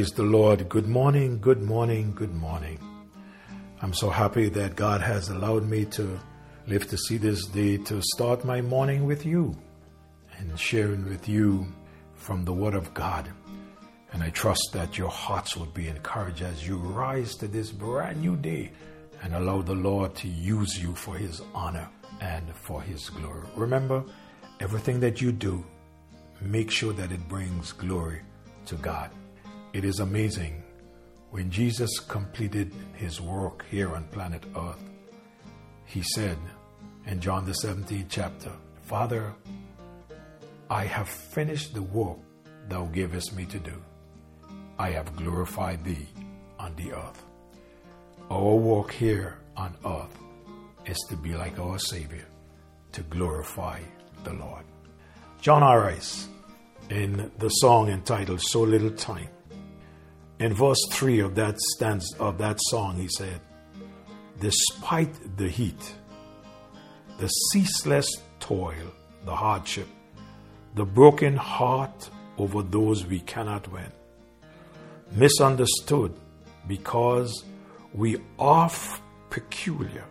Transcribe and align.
Praise 0.00 0.12
the 0.12 0.22
Lord. 0.22 0.66
Good 0.70 0.88
morning, 0.88 1.40
good 1.42 1.62
morning, 1.62 2.14
good 2.14 2.34
morning. 2.34 2.78
I'm 3.82 3.92
so 3.92 4.08
happy 4.08 4.48
that 4.48 4.74
God 4.74 5.02
has 5.02 5.28
allowed 5.28 5.68
me 5.68 5.84
to 5.96 6.18
live 6.66 6.88
to 6.88 6.96
see 6.96 7.18
this 7.18 7.44
day 7.44 7.76
to 7.76 8.00
start 8.00 8.42
my 8.42 8.62
morning 8.62 9.04
with 9.04 9.26
you 9.26 9.54
and 10.38 10.58
sharing 10.58 11.04
with 11.04 11.28
you 11.28 11.66
from 12.14 12.46
the 12.46 12.52
Word 12.54 12.72
of 12.72 12.94
God. 12.94 13.30
And 14.14 14.22
I 14.22 14.30
trust 14.30 14.70
that 14.72 14.96
your 14.96 15.10
hearts 15.10 15.54
will 15.54 15.66
be 15.66 15.88
encouraged 15.88 16.40
as 16.40 16.66
you 16.66 16.78
rise 16.78 17.34
to 17.34 17.46
this 17.46 17.70
brand 17.70 18.22
new 18.22 18.36
day 18.36 18.72
and 19.22 19.34
allow 19.34 19.60
the 19.60 19.74
Lord 19.74 20.14
to 20.14 20.28
use 20.28 20.82
you 20.82 20.94
for 20.94 21.14
His 21.14 21.42
honor 21.54 21.90
and 22.22 22.48
for 22.56 22.80
His 22.80 23.10
glory. 23.10 23.46
Remember, 23.54 24.02
everything 24.60 24.98
that 25.00 25.20
you 25.20 25.30
do, 25.30 25.62
make 26.40 26.70
sure 26.70 26.94
that 26.94 27.12
it 27.12 27.28
brings 27.28 27.72
glory 27.72 28.22
to 28.64 28.76
God. 28.76 29.10
It 29.72 29.84
is 29.84 30.00
amazing 30.00 30.62
when 31.30 31.50
Jesus 31.50 32.00
completed 32.00 32.72
His 32.94 33.20
work 33.20 33.64
here 33.70 33.94
on 33.94 34.04
planet 34.04 34.42
Earth. 34.56 34.82
He 35.84 36.02
said 36.02 36.36
in 37.06 37.20
John 37.20 37.46
the 37.46 37.52
17th 37.52 38.06
chapter, 38.08 38.52
Father, 38.82 39.32
I 40.68 40.84
have 40.84 41.08
finished 41.08 41.74
the 41.74 41.82
work 41.82 42.18
thou 42.68 42.86
gavest 42.86 43.32
me 43.34 43.44
to 43.46 43.58
do. 43.58 43.80
I 44.78 44.90
have 44.90 45.14
glorified 45.14 45.84
thee 45.84 46.08
on 46.58 46.74
the 46.74 46.92
earth. 46.92 47.24
Our 48.30 48.56
work 48.56 48.90
here 48.90 49.38
on 49.56 49.76
earth 49.84 50.16
is 50.86 50.98
to 51.10 51.16
be 51.16 51.34
like 51.34 51.58
our 51.60 51.78
Savior, 51.78 52.26
to 52.92 53.02
glorify 53.02 53.80
the 54.24 54.32
Lord. 54.32 54.64
John 55.40 55.62
R. 55.62 55.80
Rice, 55.80 56.28
in 56.88 57.30
the 57.38 57.48
song 57.48 57.88
entitled 57.88 58.40
So 58.40 58.62
Little 58.62 58.90
Time, 58.90 59.28
in 60.40 60.54
verse 60.54 60.80
3 60.90 61.20
of 61.20 61.34
that 61.34 61.60
stanza 61.60 62.16
of 62.18 62.38
that 62.38 62.58
song, 62.70 62.96
he 62.96 63.08
said, 63.08 63.40
Despite 64.40 65.36
the 65.36 65.48
heat, 65.48 65.94
the 67.18 67.28
ceaseless 67.28 68.08
toil, 68.40 68.90
the 69.26 69.36
hardship, 69.36 69.86
the 70.74 70.84
broken 70.84 71.36
heart 71.36 72.08
over 72.38 72.62
those 72.62 73.04
we 73.06 73.20
cannot 73.20 73.70
win, 73.70 73.92
misunderstood 75.12 76.14
because 76.66 77.44
we 77.92 78.16
are 78.38 78.70
peculiar, 79.28 80.06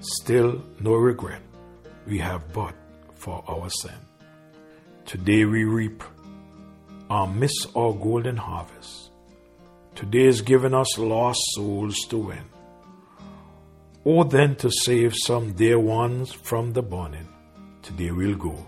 still 0.00 0.62
no 0.78 0.92
regret 0.92 1.40
we 2.06 2.18
have 2.18 2.52
but 2.52 2.74
for 3.14 3.42
our 3.48 3.70
sin. 3.70 3.98
Today 5.06 5.46
we 5.46 5.64
reap 5.64 6.02
our 7.08 7.26
miss 7.26 7.66
our 7.74 7.94
golden 7.94 8.36
harvest. 8.36 9.07
Today 9.98 10.26
is 10.26 10.42
given 10.42 10.74
us 10.74 10.96
lost 10.96 11.40
souls 11.56 11.96
to 12.10 12.18
win. 12.18 12.44
Or 14.04 14.24
then 14.24 14.54
to 14.62 14.70
save 14.70 15.12
some 15.26 15.54
dear 15.54 15.80
ones 15.80 16.30
from 16.30 16.72
the 16.72 16.82
burning. 16.82 17.26
Today 17.82 18.12
we'll 18.12 18.36
go 18.36 18.64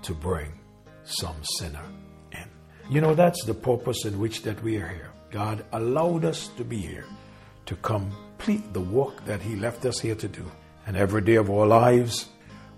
to 0.00 0.14
bring 0.14 0.58
some 1.04 1.36
sinner 1.58 1.84
in. 2.32 2.48
You 2.88 3.02
know, 3.02 3.14
that's 3.14 3.44
the 3.44 3.52
purpose 3.52 4.06
in 4.06 4.18
which 4.18 4.44
that 4.44 4.62
we 4.62 4.78
are 4.78 4.88
here. 4.88 5.10
God 5.30 5.62
allowed 5.72 6.24
us 6.24 6.48
to 6.56 6.64
be 6.64 6.78
here 6.78 7.04
to 7.66 7.76
complete 7.76 8.72
the 8.72 8.80
work 8.80 9.26
that 9.26 9.42
He 9.42 9.56
left 9.56 9.84
us 9.84 10.00
here 10.00 10.14
to 10.14 10.26
do. 10.26 10.50
And 10.86 10.96
every 10.96 11.20
day 11.20 11.34
of 11.34 11.50
our 11.50 11.66
lives, 11.66 12.30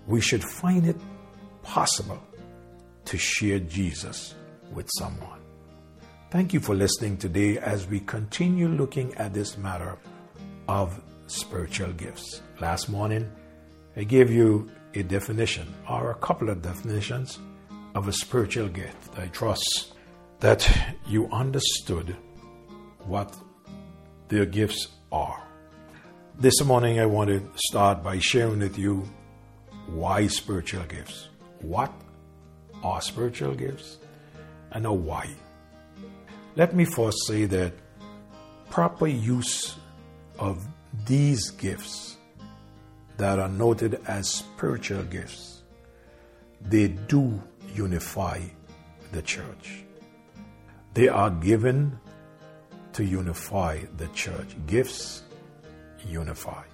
we 0.05 0.19
should 0.19 0.43
find 0.43 0.85
it 0.85 0.97
possible 1.63 2.21
to 3.05 3.17
share 3.17 3.59
Jesus 3.59 4.35
with 4.73 4.89
someone. 4.97 5.38
Thank 6.31 6.53
you 6.53 6.59
for 6.59 6.75
listening 6.75 7.17
today 7.17 7.57
as 7.57 7.87
we 7.87 8.01
continue 8.01 8.67
looking 8.67 9.15
at 9.15 9.33
this 9.33 9.57
matter 9.57 9.97
of 10.67 11.01
spiritual 11.25 11.91
gifts. 11.93 12.43
Last 12.59 12.87
morning, 12.87 13.31
I 13.97 14.03
gave 14.03 14.29
you 14.29 14.69
a 14.93 15.01
definition 15.01 15.73
or 15.89 16.11
a 16.11 16.15
couple 16.15 16.51
of 16.51 16.61
definitions 16.61 17.39
of 17.95 18.07
a 18.07 18.13
spiritual 18.13 18.67
gift. 18.67 19.17
I 19.17 19.25
trust 19.29 19.95
that 20.39 20.69
you 21.07 21.27
understood 21.31 22.15
what 23.05 23.35
their 24.27 24.45
gifts 24.45 24.87
are. 25.11 25.43
This 26.37 26.63
morning, 26.63 26.99
I 26.99 27.07
want 27.07 27.31
to 27.31 27.41
start 27.55 28.03
by 28.03 28.19
sharing 28.19 28.59
with 28.59 28.77
you 28.77 29.03
why 29.87 30.27
spiritual 30.27 30.83
gifts. 30.83 31.29
What 31.61 31.91
are 32.83 33.01
spiritual 33.01 33.55
gifts 33.55 33.97
and 34.71 34.85
why? 34.85 35.27
Let 36.59 36.75
me 36.75 36.83
first 36.83 37.25
say 37.25 37.45
that 37.45 37.71
proper 38.69 39.07
use 39.07 39.77
of 40.37 40.67
these 41.05 41.51
gifts 41.51 42.17
that 43.15 43.39
are 43.39 43.47
noted 43.47 44.01
as 44.05 44.27
spiritual 44.27 45.03
gifts, 45.03 45.61
they 46.59 46.89
do 46.89 47.41
unify 47.73 48.41
the 49.13 49.21
church. 49.21 49.85
They 50.95 51.07
are 51.07 51.29
given 51.29 51.97
to 52.91 53.05
unify 53.05 53.79
the 53.95 54.09
church. 54.09 54.57
Gifts 54.67 55.23
unify. 56.05 56.65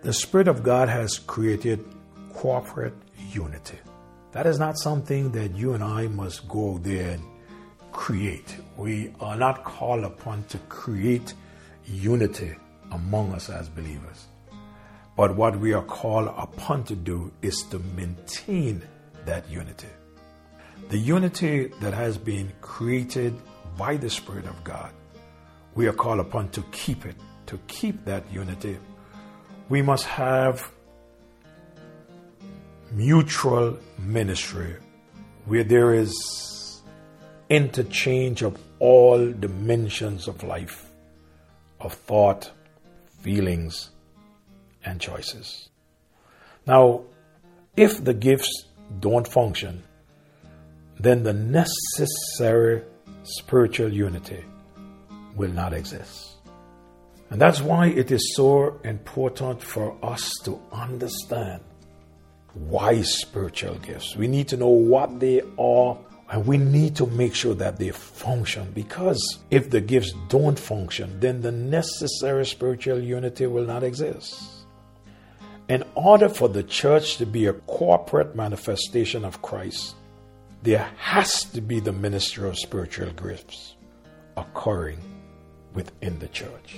The 0.00 0.14
Spirit 0.14 0.48
of 0.48 0.62
God 0.62 0.88
has 0.88 1.18
created 1.18 1.84
corporate 2.32 2.96
unity. 3.32 3.76
That 4.30 4.46
is 4.46 4.58
not 4.58 4.78
something 4.78 5.32
that 5.32 5.54
you 5.54 5.74
and 5.74 5.84
I 5.84 6.06
must 6.06 6.48
go 6.48 6.78
there 6.78 7.10
and 7.10 7.31
create. 8.02 8.56
We 8.76 9.12
are 9.20 9.36
not 9.36 9.62
called 9.62 10.02
upon 10.02 10.42
to 10.48 10.58
create 10.68 11.34
unity 11.86 12.52
among 12.90 13.32
us 13.32 13.48
as 13.48 13.68
believers. 13.68 14.26
But 15.16 15.36
what 15.36 15.56
we 15.60 15.72
are 15.72 15.84
called 15.84 16.34
upon 16.36 16.82
to 16.90 16.96
do 16.96 17.30
is 17.42 17.62
to 17.70 17.78
maintain 17.94 18.82
that 19.24 19.48
unity. 19.48 19.86
The 20.88 20.98
unity 20.98 21.68
that 21.80 21.94
has 21.94 22.18
been 22.18 22.52
created 22.60 23.38
by 23.78 23.98
the 23.98 24.10
Spirit 24.10 24.46
of 24.46 24.64
God, 24.64 24.90
we 25.76 25.86
are 25.86 25.92
called 25.92 26.18
upon 26.18 26.48
to 26.56 26.62
keep 26.72 27.06
it. 27.06 27.14
To 27.46 27.58
keep 27.68 28.04
that 28.04 28.24
unity, 28.32 28.78
we 29.68 29.80
must 29.80 30.06
have 30.06 30.68
mutual 32.90 33.78
ministry 33.96 34.74
where 35.44 35.62
there 35.62 35.94
is 35.94 36.12
interchange 37.52 38.40
of 38.40 38.58
all 38.78 39.30
dimensions 39.30 40.26
of 40.26 40.42
life, 40.42 40.90
of 41.80 41.92
thought, 41.92 42.50
feelings, 43.20 43.90
and 44.86 44.98
choices. 44.98 45.68
Now, 46.66 47.02
if 47.76 48.02
the 48.02 48.14
gifts 48.14 48.68
don't 49.00 49.28
function, 49.28 49.82
then 50.98 51.24
the 51.24 51.34
necessary 51.34 52.84
spiritual 53.22 53.92
unity 53.92 54.42
will 55.36 55.52
not 55.52 55.74
exist. 55.74 56.36
And 57.28 57.38
that's 57.38 57.60
why 57.60 57.88
it 57.88 58.10
is 58.10 58.34
so 58.34 58.80
important 58.82 59.62
for 59.62 59.94
us 60.02 60.32
to 60.44 60.58
understand 60.72 61.60
why 62.54 63.02
spiritual 63.02 63.74
gifts. 63.76 64.16
We 64.16 64.26
need 64.26 64.48
to 64.48 64.56
know 64.56 64.68
what 64.68 65.20
they 65.20 65.42
are 65.58 65.98
and 66.32 66.46
we 66.46 66.56
need 66.56 66.96
to 66.96 67.06
make 67.08 67.34
sure 67.34 67.54
that 67.54 67.78
they 67.78 67.90
function 67.90 68.72
because 68.72 69.38
if 69.50 69.68
the 69.68 69.82
gifts 69.82 70.12
don't 70.30 70.58
function, 70.58 71.20
then 71.20 71.42
the 71.42 71.52
necessary 71.52 72.46
spiritual 72.46 72.98
unity 72.98 73.46
will 73.46 73.66
not 73.66 73.82
exist. 73.84 74.42
In 75.68 75.84
order 75.94 76.30
for 76.30 76.48
the 76.48 76.62
church 76.62 77.18
to 77.18 77.26
be 77.26 77.46
a 77.46 77.52
corporate 77.52 78.34
manifestation 78.34 79.26
of 79.26 79.42
Christ, 79.42 79.94
there 80.62 80.90
has 80.96 81.44
to 81.44 81.60
be 81.60 81.80
the 81.80 81.92
ministry 81.92 82.48
of 82.48 82.58
spiritual 82.58 83.10
gifts 83.10 83.76
occurring 84.38 85.00
within 85.74 86.18
the 86.18 86.28
church. 86.28 86.76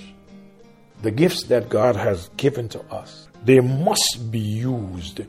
The 1.01 1.11
gifts 1.11 1.43
that 1.43 1.69
God 1.69 1.95
has 1.95 2.29
given 2.35 2.67
to 2.69 2.81
us, 2.91 3.29
they 3.45 3.61
must 3.61 4.29
be 4.29 4.39
used 4.39 5.21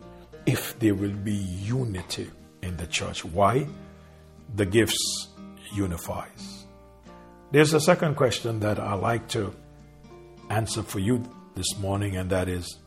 if 0.47 0.77
there 0.81 0.97
will 0.97 1.13
be 1.13 1.33
unity 1.33 2.29
in 2.63 2.77
the 2.77 2.89
church. 2.89 3.25
Why? 3.25 3.69
The 4.55 4.67
gifts 4.67 5.29
unifies. 5.75 6.67
There's 7.51 7.75
a 7.75 7.81
second 7.81 8.17
question 8.17 8.61
that 8.61 8.79
I 8.79 8.95
like 8.95 9.29
to 9.29 9.55
answer 10.51 10.83
for 10.83 10.99
you 10.99 11.23
this 11.55 11.77
morning, 11.79 12.17
and 12.17 12.31
that 12.31 12.49
is 12.49 12.79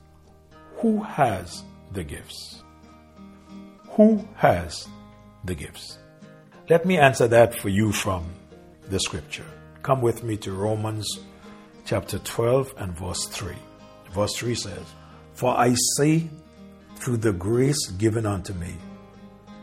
who 0.78 1.02
has 1.04 1.64
the 1.92 2.04
gifts? 2.04 2.64
Who 3.92 4.28
has 4.36 4.88
the 5.44 5.56
gifts? 5.56 5.98
Let 6.70 6.86
me 6.86 6.98
answer 6.98 7.28
that 7.28 7.56
for 7.56 7.70
you 7.70 7.92
from 7.92 8.26
the 8.90 9.00
scripture. 9.00 9.46
Come 9.82 10.02
with 10.02 10.24
me 10.24 10.38
to 10.38 10.52
Romans 10.52 11.08
chapter 11.86 12.20
12 12.20 12.74
and 12.78 12.98
verse 12.98 13.26
3. 13.28 13.56
Verse 14.12 14.36
3 14.36 14.56
says, 14.56 14.86
For 15.34 15.58
I 15.58 15.76
say, 15.98 16.30
through 16.96 17.18
the 17.18 17.34
grace 17.34 17.88
given 17.92 18.26
unto 18.26 18.54
me, 18.54 18.76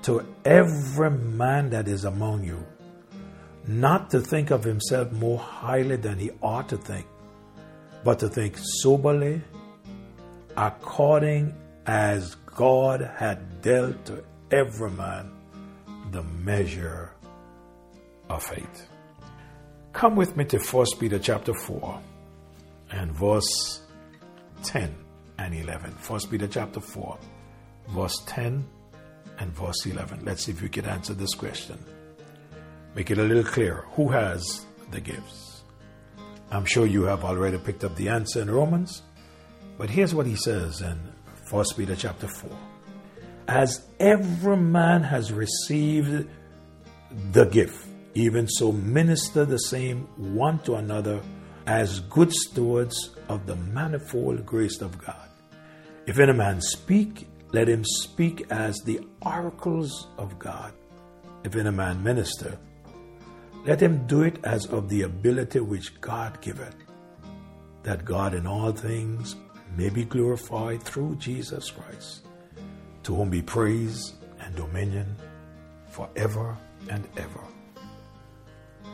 to 0.06 0.24
every 0.44 1.10
man 1.10 1.68
that 1.70 1.88
is 1.88 2.04
among 2.04 2.44
you, 2.44 2.64
not 3.66 4.08
to 4.08 4.20
think 4.20 4.52
of 4.52 4.62
himself 4.62 5.10
more 5.10 5.36
highly 5.36 5.96
than 5.96 6.16
he 6.16 6.30
ought 6.40 6.68
to 6.68 6.76
think, 6.76 7.04
but 8.04 8.20
to 8.20 8.28
think 8.28 8.56
soberly, 8.56 9.42
according 10.56 11.52
as 11.86 12.36
God 12.54 13.00
had 13.16 13.60
dealt 13.62 14.04
to 14.04 14.22
every 14.52 14.92
man 14.92 15.32
the 16.12 16.22
measure 16.22 17.10
of 18.30 18.44
faith. 18.44 18.88
Come 19.92 20.14
with 20.14 20.36
me 20.36 20.44
to 20.44 20.58
1 20.58 20.86
Peter 21.00 21.18
chapter 21.18 21.52
4 21.52 22.00
and 22.92 23.10
verse 23.10 23.80
10 24.62 24.94
and 25.38 25.52
11. 25.52 25.90
1 25.90 26.20
Peter 26.30 26.46
chapter 26.46 26.80
4, 26.80 27.18
verse 27.88 28.22
10 28.26 28.64
and 29.38 29.52
verse 29.52 29.86
11. 29.86 30.24
Let's 30.24 30.44
see 30.44 30.52
if 30.52 30.62
we 30.62 30.68
can 30.68 30.84
answer 30.84 31.14
this 31.14 31.34
question. 31.34 31.78
Make 32.94 33.10
it 33.10 33.18
a 33.18 33.22
little 33.22 33.44
clearer. 33.44 33.84
Who 33.92 34.08
has 34.08 34.64
the 34.90 35.00
gifts? 35.00 35.62
I'm 36.50 36.64
sure 36.64 36.86
you 36.86 37.02
have 37.04 37.24
already 37.24 37.58
picked 37.58 37.84
up 37.84 37.96
the 37.96 38.08
answer 38.08 38.40
in 38.40 38.50
Romans, 38.50 39.02
but 39.78 39.90
here's 39.90 40.14
what 40.14 40.26
he 40.26 40.36
says 40.36 40.80
in 40.80 40.98
1 41.50 41.64
Peter 41.76 41.96
chapter 41.96 42.28
4. 42.28 42.50
As 43.48 43.86
every 44.00 44.56
man 44.56 45.02
has 45.02 45.32
received 45.32 46.28
the 47.32 47.44
gift, 47.46 47.86
even 48.14 48.48
so 48.48 48.72
minister 48.72 49.44
the 49.44 49.58
same 49.58 50.08
one 50.16 50.58
to 50.60 50.76
another 50.76 51.20
as 51.66 52.00
good 52.00 52.32
stewards 52.32 53.10
of 53.28 53.46
the 53.46 53.56
manifold 53.56 54.46
grace 54.46 54.80
of 54.80 55.04
God. 55.04 55.28
If 56.06 56.18
any 56.18 56.32
man 56.32 56.60
speak, 56.60 57.26
let 57.56 57.70
him 57.70 57.86
speak 57.86 58.44
as 58.50 58.80
the 58.80 59.00
oracles 59.22 60.08
of 60.18 60.38
God. 60.38 60.74
If 61.42 61.56
any 61.56 61.70
man 61.70 62.02
minister, 62.02 62.58
let 63.64 63.80
him 63.80 64.06
do 64.06 64.24
it 64.24 64.44
as 64.44 64.66
of 64.66 64.90
the 64.90 65.02
ability 65.02 65.60
which 65.60 65.98
God 66.02 66.38
giveth, 66.42 66.76
that 67.82 68.04
God 68.04 68.34
in 68.34 68.46
all 68.46 68.72
things 68.72 69.36
may 69.74 69.88
be 69.88 70.04
glorified 70.04 70.82
through 70.82 71.16
Jesus 71.16 71.70
Christ, 71.70 72.26
to 73.04 73.14
whom 73.14 73.30
be 73.30 73.40
praise 73.40 74.12
and 74.38 74.54
dominion 74.54 75.16
forever 75.88 76.58
and 76.90 77.08
ever. 77.16 77.44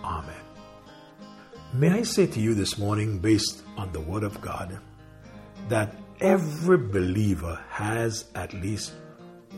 Amen. 0.05 0.45
May 1.73 1.91
I 1.91 2.03
say 2.05 2.29
to 2.29 2.41
you 2.41 2.55
this 2.55 2.79
morning, 2.79 3.19
based 3.19 3.65
on 3.77 3.93
the 3.93 4.01
Word 4.01 4.23
of 4.23 4.41
God, 4.41 4.79
that 5.69 5.97
every 6.23 6.79
believer 6.79 7.59
has 7.69 8.27
at 8.37 8.55
least 8.55 8.93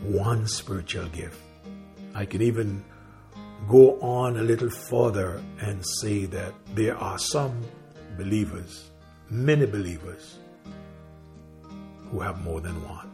one 0.02 0.48
spiritual 0.48 1.06
gift. 1.08 1.38
I 2.14 2.24
can 2.24 2.40
even 2.40 2.82
go 3.68 4.00
on 4.00 4.38
a 4.38 4.42
little 4.42 4.70
further 4.70 5.42
and 5.60 5.84
say 6.00 6.24
that 6.24 6.54
there 6.74 6.96
are 6.96 7.18
some 7.18 7.60
believers, 8.16 8.90
many 9.28 9.66
believers, 9.66 10.38
who 12.10 12.20
have 12.20 12.42
more 12.42 12.62
than 12.62 12.82
one. 12.88 13.10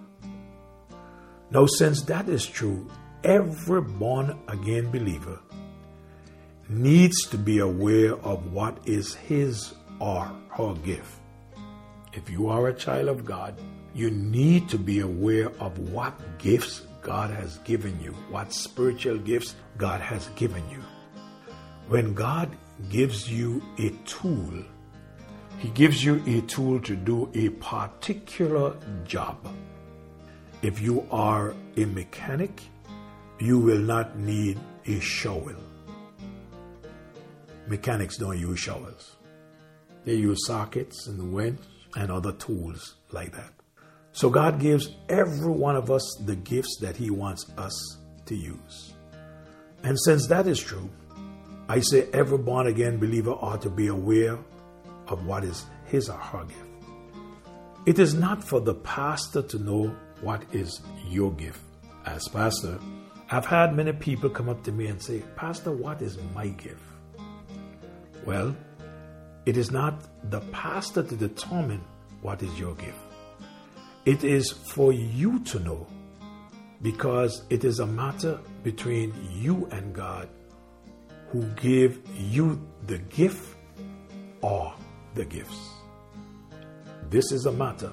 Now, 1.51 1.67
since 1.67 2.03
that 2.03 2.29
is 2.29 2.47
true, 2.47 2.89
every 3.25 3.83
born 3.83 4.39
again 4.47 4.93
believer 4.93 5.41
needs 6.69 7.27
to 7.31 7.37
be 7.37 7.59
aware 7.59 8.15
of 8.15 8.53
what 8.53 8.79
is 8.85 9.15
his 9.15 9.75
or 9.99 10.31
her 10.51 10.75
gift. 10.85 11.20
If 12.13 12.29
you 12.29 12.49
are 12.49 12.69
a 12.69 12.75
child 12.75 13.09
of 13.09 13.25
God, 13.25 13.55
you 13.95 14.11
need 14.11 14.69
to 14.71 14.79
be 14.79 15.01
aware 15.01 15.51
of 15.61 15.79
what 15.91 16.15
gifts 16.39 16.83
God 17.03 17.31
has 17.31 17.59
given 17.59 17.99
you, 18.01 18.13
what 18.31 18.53
spiritual 18.53 19.19
gifts 19.19 19.55
God 19.77 20.01
has 20.01 20.27
given 20.35 20.69
you. 20.71 20.83
When 21.89 22.15
God 22.15 22.51
gives 22.89 23.31
you 23.31 23.63
a 23.79 23.91
tool, 24.07 24.65
He 25.59 25.69
gives 25.71 26.05
you 26.05 26.23
a 26.27 26.41
tool 26.43 26.81
to 26.81 26.97
do 26.97 27.31
a 27.35 27.51
particular 27.51 28.77
job. 29.05 29.37
If 30.63 30.81
you 30.81 31.07
are 31.11 31.55
a 31.77 31.85
mechanic, 31.85 32.61
you 33.39 33.59
will 33.59 33.79
not 33.79 34.19
need 34.19 34.59
a 34.87 34.99
shovel. 34.99 35.57
Mechanics 37.69 38.17
don't 38.17 38.39
use 38.39 38.59
shovels. 38.59 39.17
They 40.05 40.15
use 40.15 40.47
sockets 40.47 41.07
and 41.07 41.33
winch 41.33 41.61
and 41.97 42.11
other 42.11 42.33
tools 42.33 42.97
like 43.13 43.33
that. 43.33 43.53
So 44.13 44.31
God 44.31 44.61
gives 44.61 44.97
every 45.09 45.53
one 45.53 45.77
of 45.77 45.91
us 45.91 46.17
the 46.25 46.37
gifts 46.37 46.79
that 46.81 46.97
He 46.97 47.11
wants 47.11 47.47
us 47.57 47.99
to 48.27 48.35
use. 48.35 48.95
And 49.83 49.99
since 50.01 50.27
that 50.29 50.47
is 50.47 50.61
true, 50.61 50.91
I 51.69 51.81
say 51.81 52.09
every 52.13 52.39
born 52.39 52.67
again 52.67 52.99
believer 52.99 53.31
ought 53.31 53.63
to 53.63 53.71
be 53.71 53.87
aware 53.87 54.39
of 55.07 55.27
what 55.27 55.45
is 55.45 55.65
his 55.87 56.09
or 56.09 56.19
her 56.19 56.45
gift. 56.45 56.65
It 57.87 57.99
is 57.99 58.15
not 58.15 58.43
for 58.43 58.61
the 58.61 58.75
pastor 58.75 59.43
to 59.43 59.59
know 59.59 59.95
what 60.21 60.43
is 60.53 60.81
your 61.09 61.33
gift. 61.33 61.61
As 62.07 62.29
pastor, 62.29 62.79
I've 63.31 63.47
had 63.47 63.75
many 63.75 63.93
people 63.93 64.31
come 64.31 64.49
up 64.49 64.63
to 64.65 64.73
me 64.73 64.87
and 64.87 65.01
say, 65.01 65.23
Pastor, 65.37 65.73
what 65.73 66.03
is 66.03 66.19
my 66.35 66.49
gift? 66.49 66.83
Well, 68.27 68.55
it 69.47 69.57
is 69.57 69.71
not 69.71 69.95
the 70.31 70.41
pastor 70.53 71.03
to 71.03 71.17
determine 71.17 71.83
what 72.23 72.43
is 72.43 72.59
your 72.59 72.75
gift. 72.75 72.99
It 74.05 74.25
is 74.25 74.51
for 74.51 74.93
you 74.93 75.41
to 75.41 75.59
know 75.61 75.87
because 76.83 77.45
it 77.51 77.65
is 77.65 77.79
a 77.81 77.87
matter 77.87 78.39
between 78.63 79.15
you 79.33 79.69
and 79.71 79.95
God 79.95 80.29
who 81.31 81.45
gave 81.55 82.01
you 82.17 82.61
the 82.87 82.99
gift 82.99 83.57
or 84.41 84.75
the 85.15 85.25
gifts. 85.25 85.69
This 87.09 87.33
is 87.33 87.47
a 87.47 87.53
matter 87.53 87.93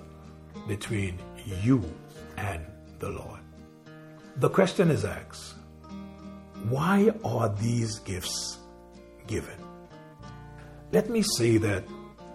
between 0.68 1.20
you 1.62 1.84
and 2.38 2.66
the 3.00 3.10
Lord. 3.10 3.40
The 4.38 4.50
question 4.50 4.92
is 4.92 5.06
asked 5.06 5.56
why 6.70 7.12
are 7.24 7.50
these 7.50 8.00
gifts 8.00 8.58
given? 9.28 9.67
Let 10.92 11.10
me 11.10 11.22
say 11.22 11.58
that 11.58 11.84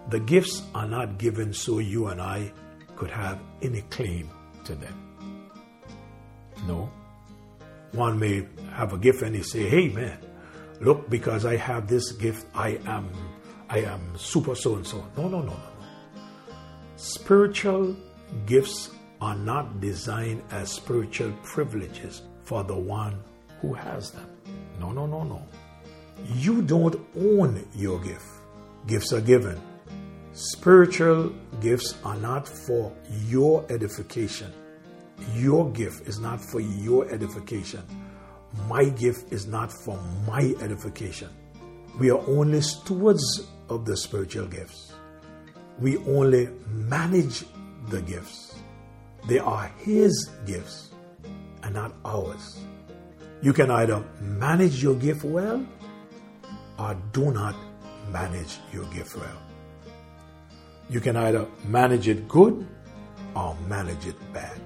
the 0.09 0.19
gifts 0.19 0.61
are 0.75 0.87
not 0.87 1.17
given 1.17 1.53
so 1.53 1.79
you 1.79 2.07
and 2.07 2.21
I 2.21 2.51
could 2.95 3.09
have 3.09 3.39
any 3.61 3.81
claim 3.89 4.29
to 4.65 4.75
them. 4.75 5.49
No. 6.67 6.91
One 7.93 8.19
may 8.19 8.47
have 8.73 8.93
a 8.93 8.97
gift 8.97 9.21
and 9.21 9.35
he 9.35 9.43
say, 9.43 9.67
"Hey 9.67 9.87
man, 9.89 10.17
look 10.81 11.09
because 11.09 11.45
I 11.45 11.57
have 11.57 11.87
this 11.87 12.11
gift, 12.11 12.45
I 12.53 12.79
am 12.85 13.09
I 13.69 13.79
am 13.79 14.01
super 14.17 14.55
so 14.55 14.75
and 14.75 14.85
so." 14.85 15.03
No, 15.17 15.27
no, 15.27 15.39
no, 15.39 15.53
no, 15.53 15.53
no. 15.53 15.83
Spiritual 16.95 17.95
gifts 18.45 18.91
are 19.19 19.35
not 19.35 19.81
designed 19.81 20.43
as 20.51 20.71
spiritual 20.71 21.31
privileges 21.43 22.21
for 22.43 22.63
the 22.63 22.75
one 22.75 23.23
who 23.61 23.73
has 23.73 24.11
them. 24.11 24.29
No, 24.79 24.91
no, 24.91 25.05
no, 25.05 25.23
no. 25.23 25.41
You 26.35 26.61
don't 26.61 26.99
own 27.17 27.65
your 27.73 27.99
gift. 27.99 28.25
Gifts 28.87 29.13
are 29.13 29.21
given 29.21 29.61
Spiritual 30.33 31.31
gifts 31.61 31.95
are 32.03 32.17
not 32.17 32.47
for 32.47 32.91
your 33.27 33.63
edification. 33.69 34.51
Your 35.35 35.69
gift 35.69 36.07
is 36.07 36.19
not 36.19 36.41
for 36.41 36.59
your 36.59 37.07
edification. 37.13 37.83
My 38.67 38.85
gift 38.85 39.31
is 39.31 39.45
not 39.45 39.71
for 39.71 39.99
my 40.25 40.55
edification. 40.59 41.29
We 41.99 42.09
are 42.09 42.19
only 42.27 42.61
stewards 42.61 43.47
of 43.69 43.85
the 43.85 43.95
spiritual 43.95 44.47
gifts. 44.47 44.93
We 45.77 45.97
only 45.97 46.49
manage 46.67 47.45
the 47.89 48.01
gifts. 48.01 48.55
They 49.27 49.37
are 49.37 49.71
His 49.77 50.31
gifts 50.47 50.89
and 51.61 51.75
not 51.75 51.93
ours. 52.03 52.59
You 53.43 53.53
can 53.53 53.69
either 53.69 54.03
manage 54.19 54.81
your 54.81 54.95
gift 54.95 55.23
well 55.23 55.63
or 56.79 56.97
do 57.11 57.31
not 57.31 57.55
manage 58.11 58.59
your 58.71 58.85
gift 58.85 59.15
well. 59.15 59.41
You 60.89 60.99
can 60.99 61.15
either 61.15 61.47
manage 61.65 62.07
it 62.07 62.27
good 62.27 62.67
or 63.35 63.57
manage 63.67 64.05
it 64.05 64.33
bad. 64.33 64.59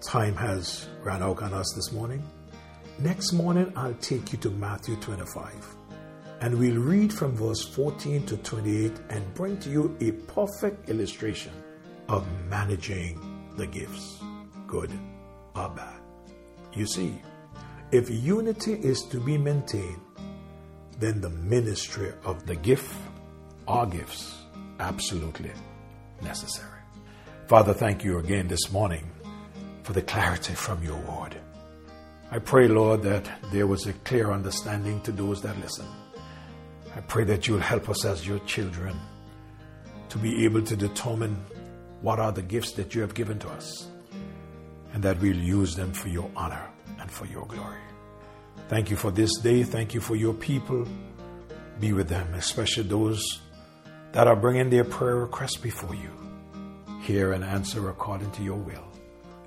Time 0.00 0.36
has 0.36 0.88
run 1.02 1.22
out 1.22 1.42
on 1.42 1.52
us 1.52 1.72
this 1.74 1.92
morning. 1.92 2.22
Next 2.98 3.32
morning, 3.32 3.72
I'll 3.76 3.94
take 3.94 4.32
you 4.32 4.38
to 4.38 4.50
Matthew 4.50 4.96
25 4.96 5.76
and 6.40 6.58
we'll 6.58 6.80
read 6.80 7.12
from 7.12 7.34
verse 7.34 7.64
14 7.64 8.26
to 8.26 8.36
28 8.38 8.92
and 9.10 9.34
bring 9.34 9.58
to 9.58 9.70
you 9.70 9.96
a 10.00 10.12
perfect 10.32 10.88
illustration 10.88 11.52
of 12.08 12.26
managing 12.48 13.18
the 13.56 13.66
gifts, 13.66 14.20
good 14.66 14.92
or 15.54 15.68
bad. 15.70 16.00
You 16.72 16.86
see, 16.86 17.20
if 17.90 18.10
unity 18.10 18.74
is 18.74 19.02
to 19.10 19.18
be 19.18 19.38
maintained, 19.38 20.00
then 20.98 21.20
the 21.20 21.30
ministry 21.30 22.12
of 22.24 22.46
the 22.46 22.56
gift 22.56 22.94
or 23.66 23.86
gifts 23.86 24.34
absolutely 24.80 25.52
necessary. 26.22 26.80
Father, 27.48 27.74
thank 27.74 28.04
you 28.04 28.18
again 28.18 28.48
this 28.48 28.70
morning 28.72 29.10
for 29.82 29.92
the 29.92 30.02
clarity 30.02 30.54
from 30.54 30.82
your 30.82 30.98
word. 30.98 31.36
I 32.30 32.40
pray, 32.40 32.66
Lord, 32.66 33.02
that 33.02 33.30
there 33.52 33.66
was 33.66 33.86
a 33.86 33.92
clear 33.92 34.32
understanding 34.32 35.00
to 35.02 35.12
those 35.12 35.42
that 35.42 35.58
listen. 35.60 35.86
I 36.96 37.00
pray 37.00 37.24
that 37.24 37.46
you'll 37.46 37.60
help 37.60 37.88
us 37.88 38.04
as 38.04 38.26
your 38.26 38.40
children 38.40 38.96
to 40.08 40.18
be 40.18 40.44
able 40.44 40.62
to 40.62 40.76
determine 40.76 41.36
what 42.00 42.18
are 42.18 42.32
the 42.32 42.42
gifts 42.42 42.72
that 42.72 42.94
you 42.94 43.00
have 43.00 43.14
given 43.14 43.38
to 43.38 43.48
us 43.48 43.88
and 44.92 45.02
that 45.02 45.20
we'll 45.20 45.36
use 45.36 45.76
them 45.76 45.92
for 45.92 46.08
your 46.08 46.30
honor 46.34 46.68
and 46.98 47.10
for 47.10 47.26
your 47.26 47.46
glory. 47.46 47.85
Thank 48.68 48.90
you 48.90 48.96
for 48.96 49.10
this 49.10 49.38
day. 49.38 49.62
Thank 49.62 49.94
you 49.94 50.00
for 50.00 50.16
your 50.16 50.34
people. 50.34 50.86
Be 51.80 51.92
with 51.92 52.08
them, 52.08 52.34
especially 52.34 52.84
those 52.84 53.22
that 54.12 54.26
are 54.26 54.36
bringing 54.36 54.70
their 54.70 54.84
prayer 54.84 55.16
requests 55.16 55.56
before 55.56 55.94
you. 55.94 56.10
Hear 57.02 57.32
and 57.32 57.44
answer 57.44 57.88
according 57.90 58.30
to 58.32 58.42
your 58.42 58.56
will. 58.56 58.88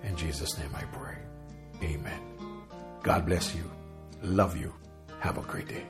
In 0.04 0.16
Jesus' 0.16 0.58
name 0.58 0.70
I 0.76 0.84
pray. 0.96 1.18
Amen. 1.84 2.20
God 3.04 3.26
bless 3.26 3.54
you. 3.56 3.64
Love 4.22 4.56
you. 4.56 4.74
Have 5.20 5.38
a 5.38 5.42
great 5.42 5.68
day. 5.68 5.84